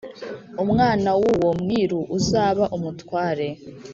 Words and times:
umwána 0.63 1.11
w' 1.19 1.25
uwo 1.31 1.51
mwíru 1.61 1.99
uzaba 2.17 2.63
úmutware 2.75 3.47